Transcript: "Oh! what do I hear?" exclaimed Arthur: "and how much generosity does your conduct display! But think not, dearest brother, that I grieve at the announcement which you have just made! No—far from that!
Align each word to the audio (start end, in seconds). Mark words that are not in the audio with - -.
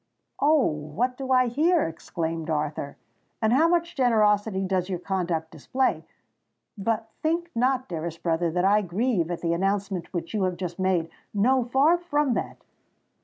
"Oh! 0.39 0.65
what 0.65 1.15
do 1.15 1.31
I 1.31 1.45
hear?" 1.45 1.83
exclaimed 1.87 2.49
Arthur: 2.49 2.97
"and 3.39 3.53
how 3.53 3.67
much 3.67 3.93
generosity 3.95 4.65
does 4.65 4.89
your 4.89 4.97
conduct 4.97 5.51
display! 5.51 6.05
But 6.75 7.11
think 7.21 7.51
not, 7.53 7.87
dearest 7.87 8.23
brother, 8.23 8.49
that 8.49 8.65
I 8.65 8.81
grieve 8.81 9.29
at 9.29 9.41
the 9.41 9.53
announcement 9.53 10.11
which 10.11 10.33
you 10.33 10.41
have 10.45 10.57
just 10.57 10.79
made! 10.79 11.11
No—far 11.35 11.99
from 11.99 12.33
that! 12.33 12.57